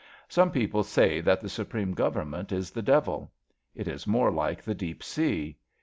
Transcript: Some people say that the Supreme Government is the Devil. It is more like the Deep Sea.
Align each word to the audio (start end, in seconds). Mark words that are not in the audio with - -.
Some 0.27 0.49
people 0.49 0.81
say 0.83 1.21
that 1.21 1.41
the 1.41 1.47
Supreme 1.47 1.93
Government 1.93 2.51
is 2.51 2.71
the 2.71 2.81
Devil. 2.81 3.31
It 3.75 3.87
is 3.87 4.07
more 4.07 4.31
like 4.31 4.63
the 4.63 4.73
Deep 4.73 5.03
Sea. 5.03 5.55